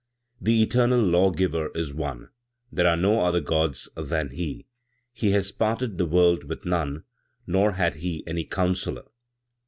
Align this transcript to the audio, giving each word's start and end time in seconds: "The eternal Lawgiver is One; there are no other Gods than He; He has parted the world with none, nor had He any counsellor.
"The 0.41 0.63
eternal 0.63 0.99
Lawgiver 0.99 1.69
is 1.75 1.93
One; 1.93 2.29
there 2.71 2.87
are 2.87 2.97
no 2.97 3.19
other 3.21 3.39
Gods 3.39 3.87
than 3.95 4.31
He; 4.31 4.65
He 5.13 5.29
has 5.33 5.51
parted 5.51 5.99
the 5.99 6.07
world 6.07 6.45
with 6.45 6.65
none, 6.65 7.03
nor 7.45 7.73
had 7.73 7.97
He 7.97 8.23
any 8.25 8.45
counsellor. 8.45 9.03